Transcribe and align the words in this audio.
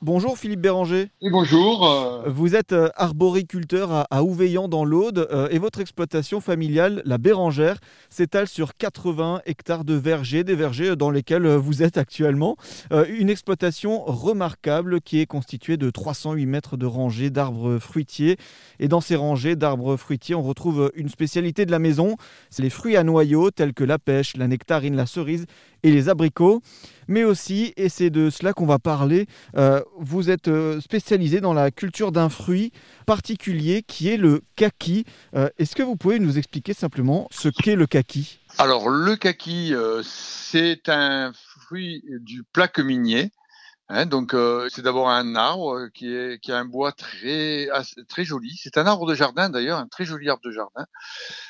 Bonjour 0.00 0.38
Philippe 0.38 0.60
Béranger. 0.60 1.10
Et 1.20 1.28
bonjour. 1.28 1.84
euh, 1.84 2.22
Vous 2.28 2.54
êtes 2.54 2.72
euh, 2.72 2.88
arboriculteur 2.94 3.90
à, 3.90 4.02
à 4.12 4.22
Ouveillan 4.22 4.68
dans 4.68 4.84
l'Aude 4.84 5.26
euh, 5.32 5.48
et 5.50 5.58
votre 5.58 5.80
exploitation 5.80 6.40
familiale, 6.40 7.02
la 7.04 7.18
Bérangère, 7.18 7.78
s'étale 8.08 8.46
sur 8.46 8.76
80 8.76 9.40
hectares 9.44 9.84
de 9.84 9.94
vergers, 9.94 10.44
des 10.44 10.54
vergers 10.54 10.94
dans 10.94 11.10
lesquels 11.10 11.48
vous 11.48 11.82
êtes 11.82 11.98
actuellement. 11.98 12.56
Une 13.08 13.28
exploitation 13.28 14.04
remarquable 14.04 15.00
qui 15.00 15.18
est 15.18 15.26
constituée 15.26 15.76
de 15.76 15.90
308 15.90 16.46
mètres 16.46 16.76
de 16.76 16.86
rangées 16.86 17.30
d'arbres 17.30 17.78
fruitiers. 17.78 18.36
Et 18.78 18.86
dans 18.86 19.00
ces 19.00 19.16
rangées 19.16 19.56
d'arbres 19.56 19.96
fruitiers, 19.96 20.36
on 20.36 20.42
retrouve 20.42 20.92
une 20.94 21.08
spécialité 21.08 21.66
de 21.66 21.72
la 21.72 21.80
maison, 21.80 22.14
c'est 22.50 22.62
les 22.62 22.70
fruits 22.70 22.96
à 22.96 23.02
noyaux 23.02 23.50
tels 23.50 23.74
que 23.74 23.82
la 23.84 23.98
pêche, 23.98 24.36
la 24.36 24.46
nectarine, 24.46 24.94
la 24.94 25.06
cerise 25.06 25.46
et 25.82 25.90
les 25.90 26.08
abricots. 26.08 26.60
Mais 27.08 27.24
aussi, 27.24 27.72
et 27.76 27.88
c'est 27.88 28.10
de 28.10 28.28
cela 28.30 28.52
qu'on 28.52 28.66
va 28.66 28.78
parler, 28.78 29.26
euh, 29.56 29.80
vous 30.00 30.30
êtes 30.30 30.48
euh, 30.48 30.80
spécialisé 30.80 31.40
dans 31.40 31.52
la 31.52 31.70
culture 31.70 32.12
d'un 32.12 32.28
fruit 32.28 32.72
particulier 33.06 33.82
qui 33.82 34.08
est 34.08 34.16
le 34.16 34.42
kaki. 34.56 35.04
Euh, 35.34 35.48
Est-ce 35.58 35.74
que 35.74 35.82
vous 35.82 35.96
pouvez 35.96 36.18
nous 36.18 36.38
expliquer 36.38 36.74
simplement 36.74 37.28
ce 37.30 37.48
qu'est 37.48 37.76
le 37.76 37.86
kaki? 37.86 38.40
Alors, 38.58 38.88
le 38.88 39.16
kaki, 39.16 39.74
euh, 39.74 40.02
c'est 40.04 40.88
un 40.88 41.32
fruit 41.32 42.04
du 42.20 42.44
plaque 42.44 42.78
minier. 42.78 43.30
Hein, 43.90 44.04
donc, 44.04 44.36
c'est 44.68 44.82
d'abord 44.82 45.08
un 45.08 45.34
arbre 45.34 45.88
qui, 45.94 46.14
est, 46.14 46.38
qui 46.42 46.52
a 46.52 46.58
un 46.58 46.66
bois 46.66 46.92
très, 46.92 47.68
très 48.06 48.22
joli. 48.22 48.54
C'est 48.62 48.76
un 48.76 48.86
arbre 48.86 49.06
de 49.08 49.14
jardin 49.14 49.48
d'ailleurs, 49.48 49.78
un 49.78 49.86
très 49.86 50.04
joli 50.04 50.28
arbre 50.28 50.42
de 50.44 50.50
jardin. 50.50 50.84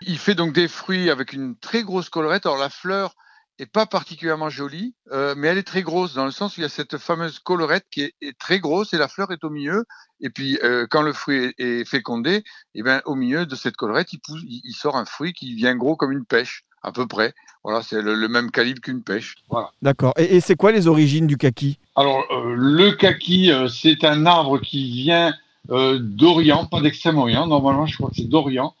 Il 0.00 0.16
fait 0.18 0.34
donc 0.34 0.54
des 0.54 0.66
fruits 0.66 1.10
avec 1.10 1.34
une 1.34 1.58
très 1.58 1.82
grosse 1.82 2.08
collerette. 2.08 2.46
Alors, 2.46 2.56
la 2.56 2.70
fleur 2.70 3.14
est 3.58 3.66
pas 3.66 3.86
particulièrement 3.86 4.50
jolie, 4.50 4.94
euh, 5.12 5.34
mais 5.36 5.48
elle 5.48 5.58
est 5.58 5.62
très 5.62 5.82
grosse 5.82 6.14
dans 6.14 6.24
le 6.24 6.30
sens 6.30 6.56
où 6.56 6.60
il 6.60 6.62
y 6.62 6.66
a 6.66 6.70
cette 6.70 6.98
fameuse 6.98 7.38
collerette 7.38 7.86
qui 7.90 8.02
est, 8.02 8.14
est 8.20 8.36
très 8.38 8.58
grosse 8.58 8.92
et 8.94 8.98
la 8.98 9.08
fleur 9.08 9.30
est 9.30 9.44
au 9.44 9.50
milieu. 9.50 9.84
Et 10.20 10.30
puis, 10.30 10.58
euh, 10.64 10.86
quand 10.90 11.02
le 11.02 11.12
fruit 11.12 11.52
est, 11.58 11.60
est 11.60 11.84
fécondé, 11.84 12.44
eh 12.74 12.82
ben, 12.82 13.02
au 13.04 13.14
milieu 13.14 13.46
de 13.46 13.54
cette 13.54 13.76
collerette, 13.76 14.12
il, 14.12 14.18
pousse, 14.18 14.40
il, 14.48 14.60
il 14.64 14.74
sort 14.74 14.96
un 14.96 15.04
fruit 15.04 15.32
qui 15.32 15.54
vient 15.54 15.76
gros 15.76 15.96
comme 15.96 16.12
une 16.12 16.24
pêche, 16.24 16.64
à 16.82 16.92
peu 16.92 17.06
près. 17.06 17.34
Voilà, 17.62 17.82
c'est 17.82 18.02
le, 18.02 18.14
le 18.14 18.28
même 18.28 18.50
calibre 18.50 18.80
qu'une 18.80 19.02
pêche. 19.02 19.36
Voilà. 19.48 19.70
D'accord. 19.82 20.14
Et, 20.16 20.36
et 20.36 20.40
c'est 20.40 20.56
quoi 20.56 20.72
les 20.72 20.88
origines 20.88 21.28
du 21.28 21.36
kaki? 21.36 21.78
Alors, 21.94 22.24
euh, 22.32 22.54
le 22.56 22.92
kaki, 22.92 23.52
euh, 23.52 23.68
c'est 23.68 24.02
un 24.04 24.26
arbre 24.26 24.58
qui 24.58 24.90
vient 24.90 25.34
euh, 25.70 25.98
d'Orient, 26.00 26.66
pas 26.66 26.80
d'Extrême-Orient. 26.80 27.46
Normalement, 27.46 27.86
je 27.86 27.96
crois 27.96 28.10
que 28.10 28.16
c'est 28.16 28.28
d'Orient, 28.28 28.74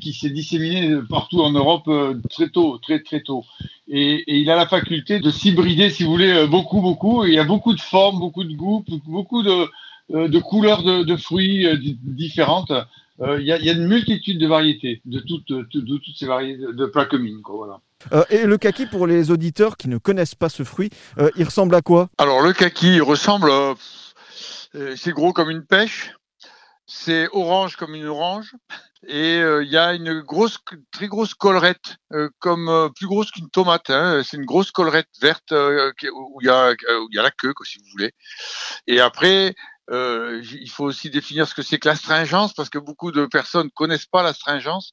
qui 0.00 0.12
s'est 0.12 0.30
disséminé 0.30 1.00
partout 1.08 1.40
en 1.40 1.50
Europe 1.50 1.88
euh, 1.88 2.14
très 2.30 2.48
tôt, 2.48 2.78
très 2.78 3.00
très 3.02 3.22
tôt. 3.22 3.44
Et, 3.90 4.16
et 4.30 4.36
il 4.38 4.50
a 4.50 4.56
la 4.56 4.66
faculté 4.66 5.18
de 5.18 5.30
s'hybrider, 5.30 5.88
si 5.90 6.04
vous 6.04 6.10
voulez, 6.10 6.30
euh, 6.32 6.46
beaucoup, 6.46 6.80
beaucoup. 6.82 7.24
Et 7.24 7.28
il 7.28 7.34
y 7.34 7.38
a 7.38 7.44
beaucoup 7.44 7.74
de 7.74 7.80
formes, 7.80 8.18
beaucoup 8.18 8.44
de 8.44 8.52
goûts, 8.54 8.84
beaucoup 9.06 9.42
de, 9.42 9.66
euh, 10.14 10.28
de 10.28 10.38
couleurs 10.38 10.82
de, 10.82 11.04
de 11.04 11.16
fruits 11.16 11.66
euh, 11.66 11.76
di- 11.76 11.98
différentes. 12.02 12.70
Euh, 13.20 13.40
Il 13.40 13.46
y, 13.46 13.52
a, 13.52 13.58
il 13.58 13.64
y 13.64 13.70
a 13.70 13.72
une 13.72 13.88
multitude 13.88 14.38
de 14.38 14.46
variétés, 14.46 15.00
de 15.04 15.20
toutes, 15.20 15.48
de, 15.48 15.66
de 15.80 15.96
toutes 15.98 16.16
ces 16.16 16.26
variétés 16.26 16.66
de 16.72 16.86
plaquemines. 16.86 17.42
Quoi, 17.42 17.56
voilà. 17.56 17.80
Euh, 18.12 18.24
Et 18.30 18.46
le 18.46 18.58
kaki, 18.58 18.86
pour 18.86 19.06
les 19.06 19.30
auditeurs 19.30 19.76
qui 19.76 19.88
ne 19.88 19.98
connaissent 19.98 20.36
pas 20.36 20.48
ce 20.50 20.62
fruit, 20.62 20.90
euh, 21.18 21.30
il 21.36 21.44
ressemble 21.44 21.74
à 21.74 21.80
quoi? 21.80 22.10
Alors 22.18 22.42
le 22.42 22.52
kaki 22.52 22.96
il 22.96 23.02
ressemble, 23.02 23.50
c'est 24.94 25.12
gros 25.12 25.32
comme 25.32 25.50
une 25.50 25.64
pêche, 25.64 26.12
c'est 26.86 27.26
orange 27.32 27.74
comme 27.76 27.94
une 27.94 28.06
orange, 28.06 28.54
et 29.06 29.40
euh, 29.40 29.62
il 29.64 29.70
y 29.70 29.76
a 29.76 29.94
une 29.94 30.20
grosse, 30.20 30.58
très 30.90 31.06
grosse 31.06 31.34
collerette, 31.34 31.96
euh, 32.12 32.28
comme 32.40 32.68
euh, 32.68 32.88
plus 32.88 33.06
grosse 33.06 33.30
qu'une 33.30 33.50
tomate. 33.50 33.90
hein. 33.90 34.22
C'est 34.24 34.36
une 34.36 34.44
grosse 34.44 34.70
collerette 34.70 35.08
verte 35.20 35.52
euh, 35.52 35.92
où 36.12 36.38
il 36.42 36.46
y 36.46 36.50
a, 36.50 36.72
où 36.72 37.08
il 37.10 37.16
y 37.16 37.18
a 37.18 37.22
la 37.22 37.30
queue, 37.30 37.54
quoi, 37.54 37.64
si 37.66 37.78
vous 37.78 37.84
voulez. 37.92 38.12
Et 38.86 39.00
après, 39.00 39.54
euh, 39.90 40.42
il 40.42 40.70
faut 40.70 40.84
aussi 40.84 41.10
définir 41.10 41.48
ce 41.48 41.54
que 41.54 41.62
c'est 41.62 41.78
que 41.78 41.88
l'astringence, 41.88 42.54
parce 42.54 42.70
que 42.70 42.78
beaucoup 42.78 43.12
de 43.12 43.26
personnes 43.26 43.70
connaissent 43.70 44.06
pas 44.06 44.22
l'astringence. 44.22 44.92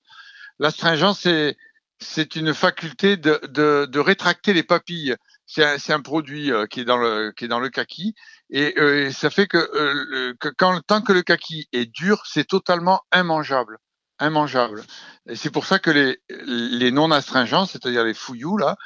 L'astringence, 0.60 1.22
c'est 1.22 1.58
c'est 2.00 2.36
une 2.36 2.54
faculté 2.54 3.16
de, 3.18 3.40
de, 3.48 3.88
de 3.90 4.00
rétracter 4.00 4.54
les 4.54 4.64
papilles. 4.64 5.16
C'est 5.46 5.64
un, 5.64 5.96
un 5.96 6.02
produit 6.02 6.52
euh, 6.52 6.66
qui 6.68 6.82
est 6.82 6.86
dans 6.86 6.98
le 6.98 7.32
qui 7.36 7.46
est 7.46 7.48
dans 7.48 7.60
le 7.60 7.70
kaki 7.70 8.16
et 8.50 8.74
euh, 8.80 9.12
ça 9.12 9.30
fait 9.30 9.48
que, 9.48 9.58
euh, 9.58 10.34
que 10.40 10.50
quand 10.50 10.80
tant 10.88 11.02
que 11.02 11.14
le 11.14 11.22
kaki 11.22 11.68
est 11.72 11.86
dur, 11.86 12.24
c'est 12.26 12.46
totalement 12.48 13.02
immangeable, 13.14 13.78
immangeable. 14.20 14.84
Et 15.28 15.36
c'est 15.36 15.50
pour 15.52 15.66
ça 15.66 15.80
que 15.80 15.92
les 15.92 16.20
les 16.30 16.92
non 16.92 17.12
astringents, 17.12 17.66
c'est-à-dire 17.66 18.04
les 18.04 18.14
fouillous 18.14 18.58
là, 18.58 18.78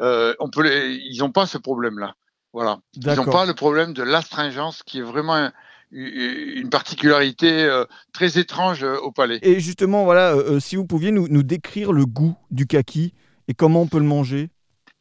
euh, 0.00 0.34
on 0.40 0.50
peut 0.50 0.62
les, 0.62 0.94
ils 0.94 1.18
n'ont 1.18 1.32
pas 1.32 1.46
ce 1.46 1.58
problème-là. 1.58 2.14
Voilà. 2.52 2.78
Ils 2.94 3.06
n'ont 3.14 3.24
pas 3.24 3.46
le 3.46 3.54
problème 3.54 3.92
de 3.92 4.02
l'astringence 4.02 4.82
qui 4.82 4.98
est 4.98 5.02
vraiment 5.02 5.34
un- 5.36 5.52
une 5.90 6.68
particularité 6.70 7.64
euh, 7.64 7.84
très 8.12 8.38
étrange 8.38 8.84
euh, 8.84 8.98
au 8.98 9.10
palais. 9.12 9.38
Et 9.42 9.58
justement, 9.60 10.04
voilà, 10.04 10.34
si 10.60 10.76
vous 10.76 10.84
pouviez 10.84 11.12
nous, 11.12 11.28
nous 11.28 11.42
décrire 11.42 11.92
le 11.92 12.04
goût 12.04 12.36
du 12.50 12.66
kaki 12.66 13.14
et 13.48 13.54
comment 13.54 13.82
on 13.82 13.86
peut 13.86 13.98
le 13.98 14.04
manger. 14.04 14.50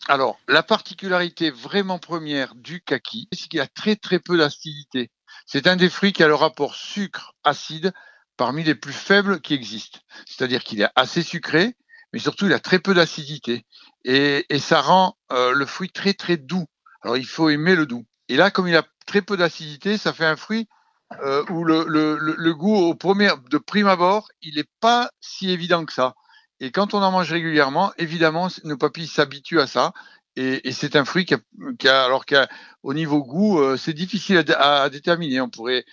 Alors, 0.08 0.38
la 0.48 0.64
particularité 0.64 1.52
vraiment 1.52 2.00
première 2.00 2.56
du 2.56 2.82
kaki, 2.82 3.28
c'est 3.34 3.50
qu'il 3.50 3.60
a 3.60 3.68
très 3.68 3.96
très 3.96 4.20
peu 4.20 4.38
d'acidité. 4.38 5.10
C'est 5.46 5.68
un 5.68 5.76
des 5.76 5.90
fruits 5.90 6.14
qui 6.14 6.24
a 6.24 6.28
le 6.28 6.36
rapport 6.36 6.76
sucre-acide 6.76 7.92
parmi 8.38 8.64
les 8.64 8.76
plus 8.76 8.94
faibles 8.94 9.42
qui 9.42 9.54
existent. 9.54 10.00
C'est-à-dire 10.26 10.64
qu'il 10.64 10.82
est 10.82 10.90
assez 10.96 11.24
sucré, 11.24 11.76
mais 12.14 12.20
surtout 12.20 12.46
il 12.46 12.54
a 12.54 12.60
très 12.60 12.80
peu 12.80 12.94
d'acidité. 12.94 13.66
Et, 14.06 14.46
ça 14.60 14.82
rend 14.82 15.18
euh, 15.32 15.52
le 15.52 15.66
fruit 15.66 15.90
très 15.90 16.14
très 16.14 16.38
doux. 16.38 16.66
Alors 17.02 17.18
il 17.18 17.26
faut 17.26 17.50
aimer 17.50 17.76
le 17.76 17.86
doux. 17.86 18.06
Et 18.30 18.38
là, 18.38 18.52
comme 18.52 18.68
il 18.68 18.76
a 18.76 18.84
très 19.06 19.22
peu 19.22 19.38
d'acidité, 19.38 19.98
ça 19.98 20.14
fait 20.14 20.26
un 20.26 20.36
fruit 20.36 20.68
euh, 21.24 21.44
où 21.50 21.64
le, 21.64 21.86
le 21.88 22.54
goût 22.54 22.76
au 22.76 22.96
premier, 22.96 23.32
de 23.50 23.58
prime 23.58 23.88
abord, 23.88 24.30
il 24.42 24.56
n'est 24.56 24.70
pas 24.80 25.10
si 25.22 25.50
évident 25.50 25.86
que 25.86 25.94
ça. 25.94 26.14
Et 26.60 26.72
quand 26.72 26.94
on 26.94 27.04
en 27.04 27.12
mange 27.12 27.32
régulièrement, 27.32 27.94
évidemment, 27.98 28.48
nos 28.64 28.78
papilles 28.78 29.08
s'habituent 29.08 29.60
à 29.60 29.68
ça. 29.68 29.94
Et, 30.40 30.68
et 30.68 30.72
c'est 30.72 30.96
un 30.96 31.04
fruit 31.04 31.26
qui 31.26 31.34
a, 31.34 31.40
qui 31.80 31.88
a 31.90 32.04
alors 32.06 32.26
qu'au 32.28 32.94
niveau 32.94 33.24
goût, 33.24 33.60
euh, 33.60 33.76
c'est 33.76 33.94
difficile 33.94 34.38
à, 34.38 34.44
dé- 34.44 34.54
à- 34.54 34.84
à 34.84 34.90
déterminer. 34.90 35.42
On 35.42 35.50
pourrait, 35.50 35.84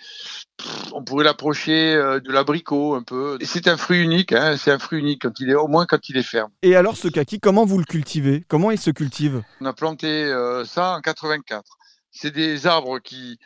on 0.93 1.03
pourrait 1.03 1.25
l'approcher 1.25 1.95
euh, 1.95 2.19
de 2.19 2.31
l'abricot 2.31 2.93
un 2.93 3.01
peu. 3.01 3.37
Et 3.41 3.45
c'est 3.45 3.67
un 3.67 3.75
fruit 3.75 3.99
unique. 4.01 4.33
Hein, 4.33 4.55
c'est 4.57 4.71
un 4.71 4.77
fruit 4.79 4.99
unique 4.99 5.23
quand 5.23 5.39
il 5.39 5.49
est, 5.49 5.55
au 5.55 5.67
moins 5.67 5.85
quand 5.87 6.09
il 6.09 6.17
est 6.17 6.23
ferme. 6.23 6.51
Et 6.61 6.75
alors, 6.75 6.95
ce 6.95 7.07
kaki, 7.07 7.39
comment 7.39 7.65
vous 7.65 7.79
le 7.79 7.85
cultivez? 7.85 8.43
Comment 8.47 8.69
il 8.69 8.77
se 8.79 8.91
cultive? 8.91 9.41
On 9.61 9.65
a 9.65 9.73
planté 9.73 10.07
euh, 10.07 10.63
ça 10.63 10.95
en 10.95 11.01
84. 11.01 11.63
C'est 12.11 12.31
des 12.31 12.67
arbres 12.67 12.99
qui 12.99 13.39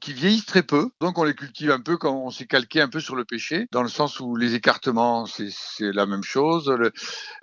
qui 0.00 0.12
vieillissent 0.12 0.46
très 0.46 0.62
peu, 0.62 0.90
donc 1.00 1.18
on 1.18 1.24
les 1.24 1.34
cultive 1.34 1.70
un 1.70 1.80
peu 1.80 1.96
quand 1.96 2.14
on 2.14 2.30
s'est 2.30 2.46
calqué 2.46 2.80
un 2.80 2.88
peu 2.88 3.00
sur 3.00 3.16
le 3.16 3.24
pêcher, 3.24 3.66
dans 3.72 3.82
le 3.82 3.88
sens 3.88 4.20
où 4.20 4.36
les 4.36 4.54
écartements 4.54 5.26
c'est 5.26 5.92
la 5.92 6.06
même 6.06 6.22
chose. 6.22 6.74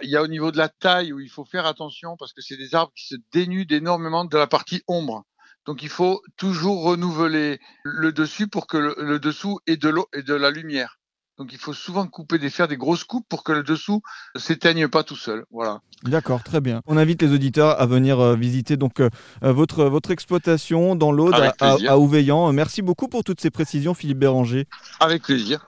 Il 0.01 0.09
y 0.09 0.16
a 0.16 0.22
au 0.23 0.28
niveau 0.28 0.51
de 0.51 0.57
la 0.57 0.69
taille 0.69 1.13
où 1.13 1.19
il 1.19 1.29
faut 1.29 1.46
faire 1.46 1.66
attention 1.66 2.17
parce 2.17 2.34
que 2.34 2.41
c'est 2.41 2.57
des 2.57 2.75
arbres 2.75 2.94
qui 2.96 3.07
se 3.07 3.16
dénudent 3.31 3.73
énormément 3.73 4.25
de 4.25 4.38
la 4.38 4.47
partie 4.47 4.84
ombre. 4.88 5.25
Donc 5.66 5.84
il 5.84 5.90
faut 5.90 6.22
toujours 6.38 6.84
renouveler 6.84 7.59
le 7.84 8.13
dessus 8.13 8.47
pour 8.47 8.67
que 8.67 8.78
le, 8.78 8.96
le 9.00 9.19
dessous 9.19 9.59
ait 9.67 9.75
de 9.75 9.90
l'eau 9.90 10.07
et 10.13 10.23
de 10.23 10.34
la 10.34 10.50
lumière. 10.50 10.97
Donc 11.37 11.49
il 11.53 11.59
faut 11.59 11.73
souvent 11.73 12.07
couper 12.07 12.39
des 12.39 12.49
faire 12.49 12.67
des 12.67 12.77
grosses 12.77 13.03
coupes 13.03 13.25
pour 13.29 13.43
que 13.43 13.51
le 13.51 13.63
dessous 13.63 14.01
ne 14.33 14.39
s'éteigne 14.39 14.87
pas 14.87 15.03
tout 15.03 15.15
seul. 15.15 15.45
Voilà. 15.51 15.81
D'accord, 16.03 16.43
très 16.43 16.61
bien. 16.61 16.81
On 16.87 16.97
invite 16.97 17.21
les 17.21 17.31
auditeurs 17.31 17.79
à 17.79 17.85
venir 17.85 18.19
euh, 18.19 18.35
visiter 18.35 18.75
donc 18.75 18.99
euh, 18.99 19.09
euh, 19.43 19.53
votre, 19.53 19.85
votre 19.85 20.11
exploitation 20.11 20.95
dans 20.95 21.11
l'Aude 21.11 21.33
à, 21.35 21.53
à, 21.59 21.73
plaisir. 21.73 21.91
à 21.91 21.99
Ouveillan. 21.99 22.51
Merci 22.53 22.81
beaucoup 22.81 23.07
pour 23.07 23.23
toutes 23.23 23.41
ces 23.41 23.51
précisions, 23.51 23.93
Philippe 23.93 24.19
Béranger. 24.19 24.67
Avec 24.99 25.23
plaisir. 25.23 25.65